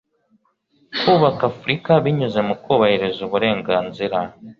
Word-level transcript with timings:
kubaka 0.99 1.41
Afurika 1.51 1.91
binyuze 2.03 2.39
mu 2.47 2.55
kubahiriza 2.63 3.19
uburenganzira. 3.27 4.17